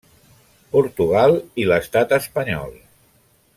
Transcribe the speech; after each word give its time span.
Portugal 0.75 1.37
i 1.65 1.69
l'Estat 1.73 2.17
espanyol. 2.21 2.75